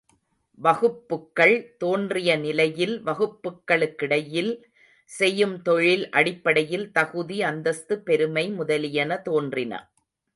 வகுப்புக்கள் 0.59 1.53
தோன்றிய 1.77 2.29
நிலையில் 2.37 2.95
வகுப்புக்களுக்கிடையில், 3.03 4.49
செய்யும் 5.11 5.55
தொழில் 5.61 6.09
அடிப்படையில் 6.11 6.87
தகுதி, 6.91 7.43
அந்தஸ்து, 7.43 7.95
பெருமை 8.01 8.45
முதலியன 8.51 9.21
தோன்றின. 9.21 9.73